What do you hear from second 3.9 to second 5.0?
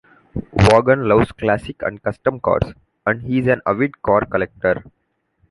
car collector.